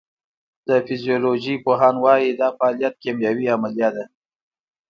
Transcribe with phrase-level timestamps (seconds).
[0.67, 4.03] د فزیولوژۍ پوهان وایی دا فعالیت کیمیاوي عملیه ده